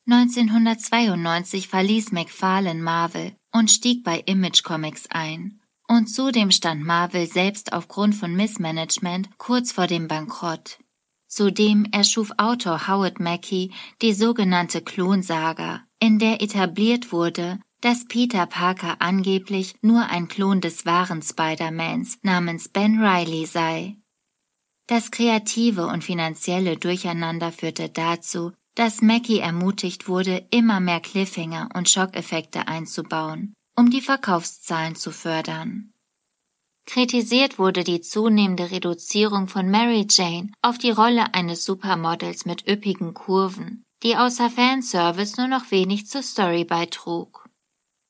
1992 0.05 1.69
verließ 1.69 2.11
McFarlane 2.11 2.81
Marvel 2.81 3.35
und 3.53 3.71
stieg 3.71 4.03
bei 4.03 4.19
Image 4.19 4.63
Comics 4.63 5.07
ein. 5.09 5.61
Und 5.87 6.07
zudem 6.07 6.51
stand 6.51 6.83
Marvel 6.83 7.25
selbst 7.27 7.71
aufgrund 7.71 8.15
von 8.15 8.35
Missmanagement 8.35 9.29
kurz 9.37 9.71
vor 9.71 9.87
dem 9.87 10.07
Bankrott. 10.07 10.79
Zudem 11.27 11.85
erschuf 11.91 12.31
Autor 12.37 12.87
Howard 12.87 13.19
Mackey 13.19 13.71
die 14.01 14.13
sogenannte 14.13 14.81
Klonsaga, 14.81 15.81
in 15.99 16.19
der 16.19 16.41
etabliert 16.41 17.11
wurde, 17.11 17.59
dass 17.81 18.05
Peter 18.05 18.45
Parker 18.45 18.97
angeblich 18.99 19.75
nur 19.81 20.05
ein 20.09 20.27
Klon 20.27 20.61
des 20.61 20.85
wahren 20.85 21.21
Spider-Mans 21.21 22.19
namens 22.21 22.69
Ben 22.69 23.03
Riley 23.03 23.45
sei. 23.45 23.97
Das 24.87 25.11
kreative 25.11 25.87
und 25.87 26.03
finanzielle 26.03 26.77
Durcheinander 26.77 27.51
führte 27.51 27.89
dazu, 27.89 28.51
dass 28.75 29.01
Mackie 29.01 29.39
ermutigt 29.39 30.07
wurde, 30.07 30.45
immer 30.49 30.79
mehr 30.79 30.99
Cliffhanger 30.99 31.69
und 31.75 31.89
Schockeffekte 31.89 32.67
einzubauen, 32.67 33.53
um 33.75 33.89
die 33.89 34.01
Verkaufszahlen 34.01 34.95
zu 34.95 35.11
fördern. 35.11 35.93
Kritisiert 36.85 37.59
wurde 37.59 37.83
die 37.83 38.01
zunehmende 38.01 38.71
Reduzierung 38.71 39.47
von 39.47 39.69
Mary 39.69 40.05
Jane 40.09 40.51
auf 40.61 40.77
die 40.77 40.91
Rolle 40.91 41.33
eines 41.33 41.63
Supermodels 41.63 42.45
mit 42.45 42.67
üppigen 42.67 43.13
Kurven, 43.13 43.83
die 44.03 44.17
außer 44.17 44.49
Fanservice 44.49 45.37
nur 45.37 45.47
noch 45.47 45.71
wenig 45.71 46.07
zur 46.07 46.23
Story 46.23 46.65
beitrug. 46.65 47.47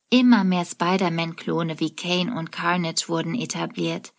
Immer 0.09 0.43
mehr 0.43 0.65
Spider-Man-Klone 0.65 1.79
wie 1.79 1.95
Kane 1.95 2.35
und 2.35 2.51
Carnage 2.51 3.07
wurden 3.07 3.35
etabliert. 3.35 4.13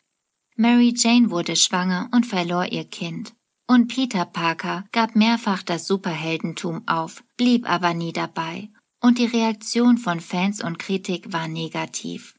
Mary 0.57 0.95
Jane 0.97 1.31
wurde 1.31 1.57
schwanger 1.57 2.09
und 2.13 2.27
verlor 2.27 2.67
ihr 2.67 2.85
Kind. 2.85 3.35
Und 3.67 3.89
Peter 3.89 4.27
Parker 4.27 4.85
gab 4.93 5.17
mehrfach 5.17 5.63
das 5.63 5.87
Superheldentum 5.87 6.87
auf, 6.87 7.25
blieb 7.37 7.69
aber 7.69 7.95
nie 7.95 8.13
dabei. 8.13 8.69
Und 9.01 9.19
die 9.19 9.27
Reaktion 9.27 9.99
von 9.99 10.21
Fans 10.21 10.63
und 10.63 10.79
Kritik 10.79 11.33
war 11.33 11.49
negativ. 11.49 12.35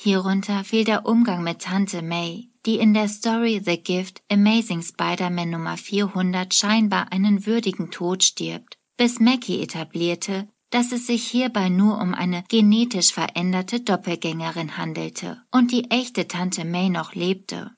Hierunter 0.00 0.64
fiel 0.64 0.84
der 0.84 1.06
Umgang 1.06 1.42
mit 1.42 1.62
Tante 1.62 2.02
May, 2.02 2.50
die 2.66 2.76
in 2.76 2.94
der 2.94 3.08
Story 3.08 3.60
The 3.64 3.82
Gift 3.82 4.22
Amazing 4.30 4.82
Spider-Man 4.82 5.50
Nummer 5.50 5.76
400 5.76 6.54
scheinbar 6.54 7.10
einen 7.12 7.46
würdigen 7.46 7.90
Tod 7.90 8.22
stirbt, 8.22 8.78
bis 8.96 9.20
Mackie 9.20 9.60
etablierte, 9.60 10.48
dass 10.70 10.92
es 10.92 11.06
sich 11.06 11.26
hierbei 11.26 11.68
nur 11.68 11.98
um 11.98 12.14
eine 12.14 12.44
genetisch 12.48 13.12
veränderte 13.12 13.80
Doppelgängerin 13.80 14.76
handelte 14.76 15.42
und 15.50 15.72
die 15.72 15.90
echte 15.90 16.28
Tante 16.28 16.64
May 16.64 16.90
noch 16.90 17.14
lebte. 17.14 17.72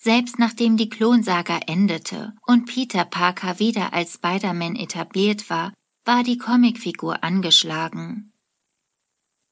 Selbst 0.00 0.38
nachdem 0.38 0.76
die 0.76 0.88
Klonsaga 0.88 1.58
endete 1.66 2.34
und 2.46 2.66
Peter 2.66 3.04
Parker 3.04 3.58
wieder 3.58 3.92
als 3.92 4.14
Spider-Man 4.14 4.76
etabliert 4.76 5.50
war, 5.50 5.74
war 6.04 6.22
die 6.22 6.38
Comicfigur 6.38 7.24
angeschlagen. 7.24 8.32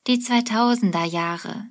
Die 0.06 0.18
2000er 0.18 1.04
Jahre. 1.04 1.66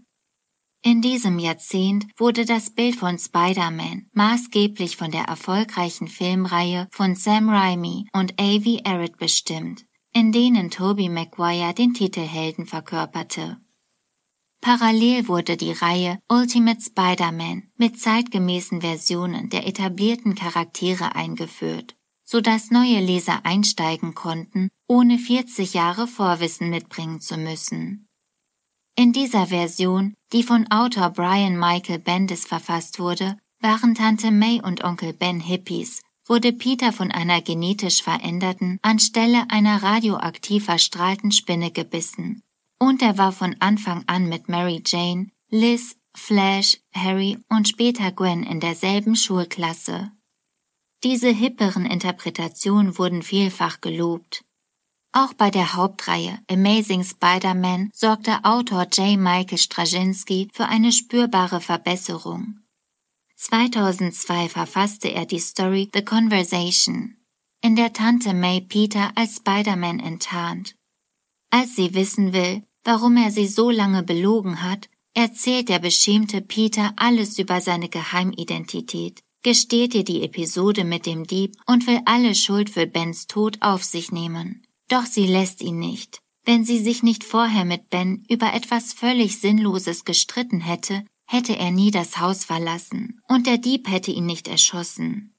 In 0.83 1.01
diesem 1.01 1.39
Jahrzehnt 1.39 2.05
wurde 2.17 2.45
das 2.45 2.69
Bild 2.69 2.97
von 2.97 3.17
Spider-Man 3.17 4.09
maßgeblich 4.11 4.97
von 4.97 5.09
der 5.09 5.23
erfolgreichen 5.23 6.09
Filmreihe 6.09 6.87
von 6.91 7.15
Sam 7.15 7.49
Raimi 7.49 8.07
und 8.13 8.39
A.V. 8.39 8.81
Arrett 8.83 9.17
bestimmt, 9.17 9.85
in 10.13 10.33
denen 10.33 10.69
Tobey 10.69 11.07
Maguire 11.07 11.73
den 11.73 11.93
Titelhelden 11.93 12.67
verkörperte. 12.67 13.57
Parallel 14.61 15.27
wurde 15.27 15.57
die 15.57 15.71
Reihe 15.71 16.19
Ultimate 16.27 16.81
Spider-Man 16.81 17.69
mit 17.77 17.99
zeitgemäßen 17.99 18.81
Versionen 18.81 19.49
der 19.49 19.67
etablierten 19.67 20.35
Charaktere 20.35 21.15
eingeführt, 21.15 21.95
so 22.23 22.41
dass 22.41 22.71
neue 22.71 22.99
Leser 22.99 23.45
einsteigen 23.45 24.15
konnten, 24.15 24.69
ohne 24.87 25.19
40 25.19 25.75
Jahre 25.75 26.07
Vorwissen 26.07 26.69
mitbringen 26.69 27.21
zu 27.21 27.37
müssen. 27.37 28.07
In 28.95 29.13
dieser 29.13 29.47
Version, 29.47 30.15
die 30.33 30.43
von 30.43 30.71
Autor 30.71 31.09
Brian 31.11 31.59
Michael 31.59 31.99
Bendis 31.99 32.45
verfasst 32.45 32.97
wurde, 32.97 33.37
waren 33.59 33.93
Tante 33.93 34.31
May 34.31 34.61
und 34.61 34.83
Onkel 34.83 35.13
Ben 35.13 35.39
Hippies, 35.39 36.01
wurde 36.25 36.53
Peter 36.53 36.91
von 36.91 37.11
einer 37.11 37.41
genetisch 37.41 38.01
veränderten 38.01 38.79
anstelle 38.81 39.49
einer 39.49 39.83
radioaktiv 39.83 40.65
verstrahlten 40.65 41.31
Spinne 41.31 41.71
gebissen 41.71 42.41
und 42.79 43.01
er 43.01 43.17
war 43.17 43.31
von 43.31 43.55
Anfang 43.59 44.03
an 44.07 44.27
mit 44.27 44.49
Mary 44.49 44.81
Jane, 44.85 45.31
Liz, 45.49 45.95
Flash, 46.15 46.77
Harry 46.93 47.37
und 47.49 47.67
später 47.67 48.11
Gwen 48.11 48.43
in 48.43 48.59
derselben 48.59 49.15
Schulklasse. 49.15 50.11
Diese 51.03 51.29
hipperen 51.29 51.85
Interpretationen 51.85 52.97
wurden 52.97 53.21
vielfach 53.21 53.81
gelobt. 53.81 54.43
Auch 55.11 55.33
bei 55.33 55.49
der 55.49 55.75
Hauptreihe 55.75 56.39
Amazing 56.49 57.03
Spider-Man 57.03 57.89
sorgte 57.93 58.43
Autor 58.43 58.87
J. 58.91 59.17
Michael 59.17 59.57
Straczynski 59.57 60.49
für 60.53 60.65
eine 60.67 60.91
spürbare 60.91 61.61
Verbesserung. 61.61 62.59
2002 63.35 64.49
verfasste 64.49 65.09
er 65.09 65.25
die 65.25 65.39
Story 65.39 65.89
The 65.93 66.03
Conversation, 66.03 67.17
in 67.61 67.75
der 67.75 67.93
Tante 67.93 68.33
May 68.33 68.61
Peter 68.61 69.11
als 69.15 69.37
Spider-Man 69.37 69.99
enttarnt 69.99 70.75
als 71.49 71.75
sie 71.75 71.93
wissen 71.93 72.33
will, 72.33 72.63
warum 72.83 73.17
er 73.17 73.31
sie 73.31 73.47
so 73.47 73.69
lange 73.69 74.03
belogen 74.03 74.61
hat, 74.61 74.89
erzählt 75.13 75.69
der 75.69 75.79
beschämte 75.79 76.41
Peter 76.41 76.93
alles 76.97 77.39
über 77.39 77.61
seine 77.61 77.89
Geheimidentität, 77.89 79.21
gesteht 79.43 79.93
ihr 79.95 80.03
die 80.03 80.23
Episode 80.23 80.83
mit 80.83 81.05
dem 81.05 81.25
Dieb 81.25 81.55
und 81.67 81.87
will 81.87 82.01
alle 82.05 82.35
Schuld 82.35 82.69
für 82.69 82.87
Bens 82.87 83.27
Tod 83.27 83.57
auf 83.61 83.83
sich 83.83 84.11
nehmen. 84.11 84.63
Doch 84.89 85.05
sie 85.05 85.27
lässt 85.27 85.61
ihn 85.61 85.79
nicht. 85.79 86.19
Wenn 86.45 86.63
sie 86.63 86.79
sich 86.79 87.01
nicht 87.01 87.23
vorher 87.23 87.65
mit 87.65 87.89
Ben 87.89 88.23
über 88.29 88.53
etwas 88.53 88.93
völlig 88.93 89.39
Sinnloses 89.39 90.05
gestritten 90.05 90.61
hätte, 90.61 91.05
hätte 91.27 91.57
er 91.57 91.71
nie 91.71 91.91
das 91.91 92.19
Haus 92.19 92.45
verlassen 92.45 93.19
und 93.27 93.47
der 93.47 93.57
Dieb 93.57 93.89
hätte 93.89 94.11
ihn 94.11 94.25
nicht 94.25 94.47
erschossen. 94.47 95.34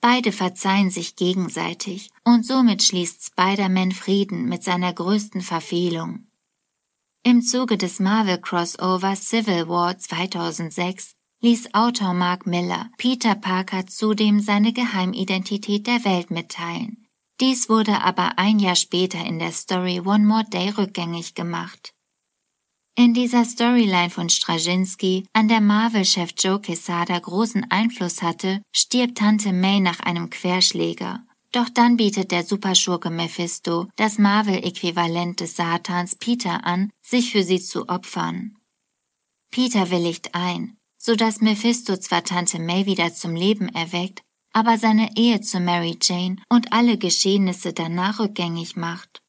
Beide 0.00 0.30
verzeihen 0.30 0.90
sich 0.90 1.16
gegenseitig 1.16 2.10
und 2.24 2.46
somit 2.46 2.82
schließt 2.82 3.24
Spider-Man 3.24 3.92
Frieden 3.92 4.44
mit 4.48 4.62
seiner 4.62 4.92
größten 4.92 5.40
Verfehlung. 5.40 6.28
Im 7.24 7.42
Zuge 7.42 7.76
des 7.76 7.98
Marvel 7.98 8.38
Crossover 8.38 9.16
Civil 9.16 9.68
War 9.68 9.98
2006 9.98 11.14
ließ 11.40 11.74
Autor 11.74 12.14
Mark 12.14 12.46
Miller 12.46 12.90
Peter 12.96 13.34
Parker 13.34 13.86
zudem 13.86 14.40
seine 14.40 14.72
Geheimidentität 14.72 15.86
der 15.86 16.04
Welt 16.04 16.30
mitteilen. 16.30 17.06
Dies 17.40 17.68
wurde 17.68 18.02
aber 18.02 18.38
ein 18.38 18.58
Jahr 18.58 18.76
später 18.76 19.24
in 19.24 19.38
der 19.38 19.52
Story 19.52 20.00
One 20.00 20.24
More 20.24 20.44
Day 20.44 20.70
rückgängig 20.70 21.34
gemacht. 21.34 21.92
In 22.98 23.14
dieser 23.14 23.44
Storyline 23.44 24.10
von 24.10 24.28
Straczynski, 24.28 25.24
an 25.32 25.46
der 25.46 25.60
Marvel-Chef 25.60 26.32
Joe 26.36 26.60
Quesada 26.60 27.16
großen 27.16 27.70
Einfluss 27.70 28.22
hatte, 28.22 28.60
stirbt 28.74 29.18
Tante 29.18 29.52
May 29.52 29.78
nach 29.78 30.00
einem 30.00 30.30
Querschläger. 30.30 31.24
Doch 31.52 31.68
dann 31.68 31.96
bietet 31.96 32.32
der 32.32 32.42
Superschurke 32.42 33.10
Mephisto 33.10 33.86
das 33.94 34.18
Marvel-Äquivalent 34.18 35.38
des 35.38 35.54
Satans 35.54 36.16
Peter 36.16 36.66
an, 36.66 36.90
sich 37.00 37.30
für 37.30 37.44
sie 37.44 37.60
zu 37.60 37.88
opfern. 37.88 38.56
Peter 39.52 39.92
willigt 39.92 40.34
ein, 40.34 40.76
so 40.98 41.14
dass 41.14 41.40
Mephisto 41.40 41.98
zwar 41.98 42.24
Tante 42.24 42.58
May 42.58 42.86
wieder 42.86 43.14
zum 43.14 43.36
Leben 43.36 43.68
erweckt, 43.68 44.22
aber 44.52 44.76
seine 44.76 45.16
Ehe 45.16 45.40
zu 45.40 45.60
Mary 45.60 45.96
Jane 46.02 46.38
und 46.48 46.72
alle 46.72 46.98
Geschehnisse 46.98 47.72
danach 47.72 48.18
rückgängig 48.18 48.74
macht. 48.74 49.22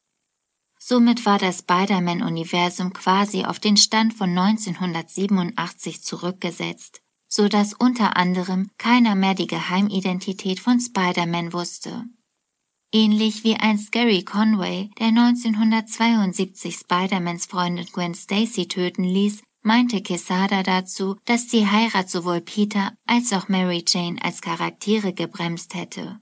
Somit 0.82 1.26
war 1.26 1.38
das 1.38 1.60
Spider-Man-Universum 1.60 2.94
quasi 2.94 3.44
auf 3.44 3.60
den 3.60 3.76
Stand 3.76 4.14
von 4.14 4.30
1987 4.30 6.02
zurückgesetzt, 6.02 7.02
so 7.28 7.50
dass 7.50 7.74
unter 7.74 8.16
anderem 8.16 8.72
keiner 8.78 9.16
mehr 9.16 9.36
die 9.36 9.48
Geheimidentität 9.48 10.60
von 10.62 10.80
Spider-Man 10.80 11.52
wusste. 11.52 12.06
Ähnlich 12.92 13.44
wie 13.44 13.56
einst 13.56 13.92
Gary 13.92 14.24
Conway, 14.24 14.90
der 14.98 15.08
1972 15.08 16.76
Spider-Mans 16.76 17.46
Freundin 17.46 17.86
Gwen 17.92 18.16
Stacy 18.16 18.68
töten 18.68 19.04
ließ, 19.04 19.44
meinte 19.62 20.02
Quesada 20.02 20.64
dazu, 20.64 21.18
dass 21.26 21.48
die 21.48 21.68
Heirat 21.68 22.10
sowohl 22.10 22.42
Peter 22.42 22.94
als 23.06 23.34
auch 23.34 23.50
Mary 23.50 23.84
Jane 23.86 24.18
als 24.24 24.42
Charaktere 24.42 25.14
gebremst 25.14 25.76
hätte. 25.76 26.20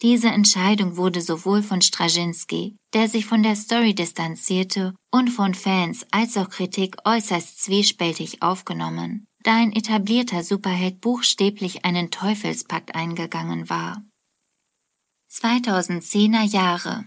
Diese 0.00 0.28
Entscheidung 0.28 0.96
wurde 0.96 1.20
sowohl 1.20 1.62
von 1.62 1.82
Straczynski, 1.82 2.76
der 2.94 3.08
sich 3.08 3.26
von 3.26 3.42
der 3.42 3.56
Story 3.56 3.94
distanzierte, 3.94 4.94
und 5.10 5.30
von 5.30 5.54
Fans 5.54 6.06
als 6.12 6.36
auch 6.36 6.50
Kritik 6.50 6.96
äußerst 7.04 7.60
zwiespältig 7.64 8.40
aufgenommen, 8.42 9.26
da 9.42 9.56
ein 9.56 9.72
etablierter 9.72 10.44
Superheld 10.44 11.00
buchstäblich 11.00 11.84
einen 11.84 12.12
Teufelspakt 12.12 12.94
eingegangen 12.94 13.68
war. 13.68 14.04
2010er 15.30 16.44
Jahre 16.44 17.04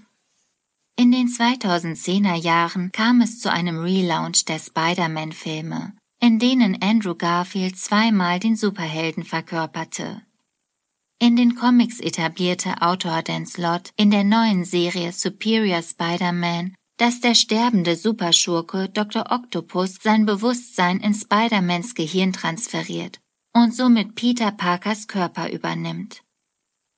In 0.98 1.12
den 1.12 1.28
2010er 1.28 2.36
Jahren 2.36 2.92
kam 2.92 3.22
es 3.22 3.40
zu 3.40 3.50
einem 3.50 3.80
Relaunch 3.80 4.44
der 4.44 4.60
Spider-Man-Filme, 4.60 5.94
in 6.20 6.40
denen 6.40 6.82
Andrew 6.82 7.16
Garfield 7.16 7.78
zweimal 7.78 8.40
den 8.40 8.58
Superhelden 8.58 9.24
verkörperte. 9.24 10.22
In 11.24 11.36
den 11.36 11.54
Comics 11.54 12.00
etablierte 12.00 12.82
Autor 12.82 13.22
Dan 13.22 13.46
Slott 13.46 13.92
in 13.96 14.10
der 14.10 14.24
neuen 14.24 14.66
Serie 14.66 15.12
Superior 15.12 15.84
Spider-Man, 15.84 16.74
dass 16.98 17.20
der 17.20 17.36
sterbende 17.36 17.96
Superschurke 17.96 18.90
Dr. 18.90 19.26
Octopus 19.30 20.00
sein 20.02 20.26
Bewusstsein 20.26 21.00
in 21.00 21.14
Spider-Mans 21.14 21.94
Gehirn 21.94 22.34
transferiert 22.34 23.20
und 23.54 23.76
somit 23.76 24.16
Peter 24.16 24.52
Parkers 24.52 25.08
Körper 25.08 25.52
übernimmt. 25.52 26.24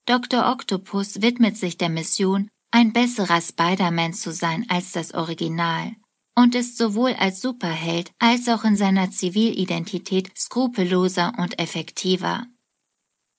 Dr. 0.05 0.49
Octopus 0.49 1.21
widmet 1.21 1.57
sich 1.57 1.77
der 1.77 1.89
Mission, 1.89 2.47
ein 2.71 2.93
besserer 2.93 3.41
Spider-Man 3.41 4.13
zu 4.13 4.31
sein 4.31 4.65
als 4.69 4.93
das 4.93 5.13
Original 5.13 5.91
und 6.33 6.55
ist 6.55 6.77
sowohl 6.77 7.11
als 7.15 7.41
Superheld 7.41 8.13
als 8.19 8.47
auch 8.47 8.63
in 8.63 8.77
seiner 8.77 9.11
Zivilidentität 9.11 10.31
skrupelloser 10.33 11.33
und 11.37 11.59
effektiver. 11.59 12.45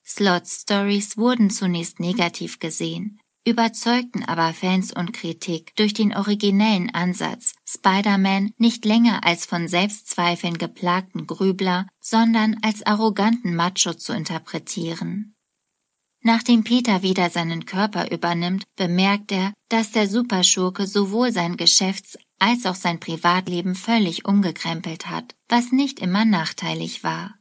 Slots 0.06 0.62
Stories 0.62 1.16
wurden 1.16 1.50
zunächst 1.50 1.98
negativ 1.98 2.58
gesehen, 2.58 3.18
überzeugten 3.46 4.24
aber 4.24 4.52
Fans 4.52 4.92
und 4.92 5.12
Kritik 5.12 5.74
durch 5.76 5.94
den 5.94 6.14
originellen 6.14 6.94
Ansatz, 6.94 7.54
Spider-Man 7.66 8.52
nicht 8.58 8.84
länger 8.84 9.24
als 9.24 9.46
von 9.46 9.68
Selbstzweifeln 9.68 10.58
geplagten 10.58 11.26
Grübler, 11.26 11.86
sondern 12.00 12.58
als 12.62 12.84
arroganten 12.84 13.56
Macho 13.56 13.94
zu 13.94 14.12
interpretieren. 14.12 15.34
Nachdem 16.26 16.64
Peter 16.64 17.02
wieder 17.02 17.28
seinen 17.28 17.66
Körper 17.66 18.10
übernimmt, 18.10 18.64
bemerkt 18.76 19.30
er, 19.30 19.52
dass 19.68 19.92
der 19.92 20.08
Superschurke 20.08 20.86
sowohl 20.86 21.32
sein 21.32 21.58
Geschäfts- 21.58 22.16
als 22.38 22.64
auch 22.64 22.74
sein 22.74 22.98
Privatleben 22.98 23.74
völlig 23.74 24.24
umgekrempelt 24.24 25.10
hat, 25.10 25.34
was 25.48 25.70
nicht 25.70 26.00
immer 26.00 26.24
nachteilig 26.24 27.04
war. 27.04 27.34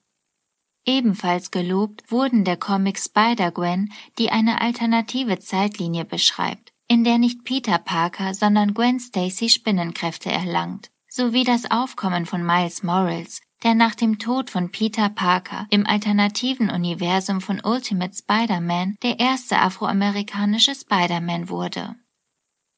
Ebenfalls 0.85 1.51
gelobt 1.51 2.11
wurden 2.11 2.43
der 2.43 2.57
Comic 2.57 2.99
Spider-Gwen, 2.99 3.93
die 4.17 4.31
eine 4.31 4.59
alternative 4.59 5.39
Zeitlinie 5.39 6.03
beschreibt, 6.03 6.73
in 6.87 7.03
der 7.03 7.17
nicht 7.17 7.45
Peter 7.45 7.77
Parker, 7.77 8.33
sondern 8.33 8.73
Gwen 8.73 8.99
Stacy 8.99 9.49
Spinnenkräfte 9.49 10.29
erlangt, 10.29 10.91
sowie 11.07 11.45
das 11.45 11.71
Aufkommen 11.71 12.25
von 12.25 12.45
Miles 12.45 12.83
Morales, 12.83 13.41
der 13.63 13.75
nach 13.75 13.95
dem 13.95 14.19
Tod 14.19 14.49
von 14.49 14.71
Peter 14.71 15.07
Parker 15.07 15.67
im 15.69 15.85
alternativen 15.85 16.69
Universum 16.69 17.39
von 17.39 17.61
Ultimate 17.63 18.13
Spider-Man 18.13 18.97
der 19.03 19.19
erste 19.19 19.59
afroamerikanische 19.59 20.75
Spider-Man 20.75 21.47
wurde. 21.47 21.95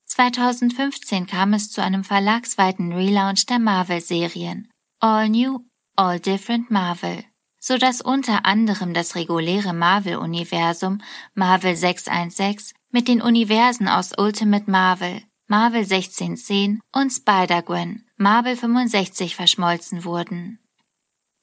2015 0.06 1.26
kam 1.26 1.54
es 1.54 1.72
zu 1.72 1.82
einem 1.82 2.04
verlagsweiten 2.04 2.94
Relaunch 2.94 3.48
der 3.48 3.58
Marvel-Serien 3.58 4.70
All 5.00 5.28
New, 5.30 5.62
All 5.96 6.20
Different 6.20 6.70
Marvel 6.70 7.26
so 7.66 7.80
dass 7.80 8.00
unter 8.00 8.46
anderem 8.46 8.94
das 8.94 9.16
reguläre 9.16 9.74
Marvel-Universum 9.74 11.00
Marvel 11.34 11.76
616 11.76 12.78
mit 12.92 13.08
den 13.08 13.24
Universen 13.24 13.88
aus 13.88 14.12
Ultimate 14.16 14.70
Marvel, 14.70 15.24
Marvel 15.48 15.80
1610 15.80 16.80
und 16.94 17.10
Spider-Gwen, 17.10 18.06
Marvel 18.18 18.56
65 18.56 19.36
verschmolzen 19.36 20.06
wurden. 20.06 20.60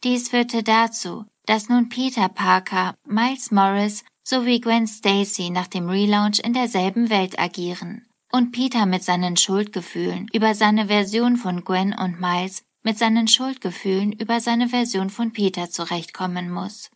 Dies 0.05 0.29
führte 0.29 0.63
dazu, 0.63 1.25
dass 1.47 1.69
nun 1.69 1.89
Peter 1.89 2.29
Parker, 2.29 2.95
Miles 3.05 3.51
Morris 3.51 4.05
sowie 4.23 4.61
Gwen 4.61 4.87
Stacy 4.87 5.51
nach 5.51 5.67
dem 5.67 5.89
Relaunch 5.89 6.39
in 6.39 6.53
derselben 6.53 7.11
Welt 7.11 7.41
agieren 7.41 8.07
und 8.31 8.53
Peter 8.53 8.87
mit 8.87 9.03
seinen 9.03 9.37
Schuldgefühlen 9.37 10.29
über 10.33 10.55
seine 10.55 10.87
Version 10.87 11.37
von 11.37 11.65
Gwen 11.65 11.93
und 11.93 12.21
Miles 12.21 12.63
mit 12.83 12.99
seinen 12.99 13.29
Schuldgefühlen 13.29 14.13
über 14.13 14.41
seine 14.41 14.69
Version 14.69 15.11
von 15.11 15.33
Peter 15.33 15.71
zurechtkommen 15.71 16.51
muss. 16.51 16.91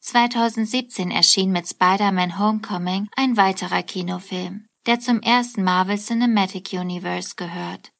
2017 0.00 1.10
erschien 1.10 1.52
mit 1.52 1.68
Spider-Man 1.68 2.38
Homecoming 2.38 3.08
ein 3.16 3.36
weiterer 3.36 3.82
Kinofilm, 3.82 4.66
der 4.86 5.00
zum 5.00 5.20
ersten 5.20 5.62
Marvel 5.62 5.98
Cinematic 5.98 6.72
Universe 6.72 7.34
gehört. 7.36 7.90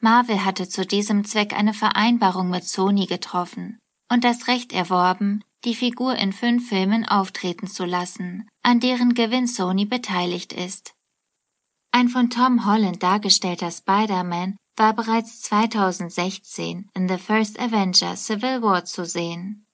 Marvel 0.00 0.44
hatte 0.44 0.68
zu 0.68 0.86
diesem 0.86 1.24
Zweck 1.24 1.54
eine 1.54 1.74
Vereinbarung 1.74 2.50
mit 2.50 2.64
Sony 2.64 3.06
getroffen 3.06 3.78
und 4.10 4.24
das 4.24 4.48
Recht 4.48 4.72
erworben, 4.72 5.42
die 5.64 5.74
Figur 5.74 6.16
in 6.16 6.32
fünf 6.32 6.68
Filmen 6.68 7.06
auftreten 7.06 7.66
zu 7.66 7.84
lassen, 7.84 8.48
an 8.62 8.80
deren 8.80 9.14
Gewinn 9.14 9.46
Sony 9.46 9.86
beteiligt 9.86 10.52
ist. 10.52 10.93
Ein 11.96 12.08
von 12.08 12.28
Tom 12.28 12.66
Holland 12.66 13.04
dargestellter 13.04 13.70
Spider-Man 13.70 14.56
war 14.74 14.94
bereits 14.94 15.42
2016 15.42 16.90
in 16.92 17.08
The 17.08 17.18
First 17.18 17.60
Avenger 17.60 18.16
Civil 18.16 18.62
War 18.62 18.84
zu 18.84 19.06
sehen. 19.06 19.68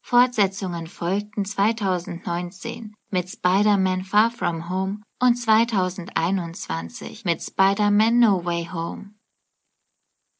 Fortsetzungen 0.00 0.86
folgten 0.86 1.44
2019 1.44 2.94
mit 3.10 3.28
Spider-Man 3.28 4.04
Far 4.04 4.30
From 4.30 4.70
Home 4.70 5.02
und 5.20 5.34
2021 5.34 7.24
mit 7.24 7.42
Spider-Man 7.42 8.20
No 8.20 8.44
Way 8.44 8.68
Home. 8.72 9.16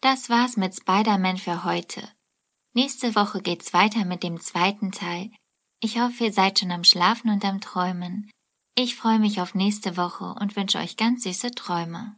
Das 0.00 0.30
war's 0.30 0.56
mit 0.56 0.76
Spider-Man 0.76 1.38
für 1.38 1.64
heute. 1.64 2.08
Nächste 2.74 3.16
Woche 3.16 3.42
geht's 3.42 3.74
weiter 3.74 4.04
mit 4.04 4.22
dem 4.22 4.38
zweiten 4.38 4.92
Teil. 4.92 5.32
Ich 5.80 5.98
hoffe, 5.98 6.26
ihr 6.26 6.32
seid 6.32 6.60
schon 6.60 6.70
am 6.70 6.84
Schlafen 6.84 7.28
und 7.30 7.44
am 7.44 7.60
Träumen. 7.60 8.30
Ich 8.80 8.94
freue 8.94 9.18
mich 9.18 9.40
auf 9.40 9.56
nächste 9.56 9.96
Woche 9.96 10.36
und 10.40 10.54
wünsche 10.54 10.78
euch 10.78 10.96
ganz 10.96 11.24
süße 11.24 11.50
Träume. 11.50 12.14